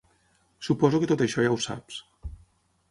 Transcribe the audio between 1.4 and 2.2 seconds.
ja ho saps.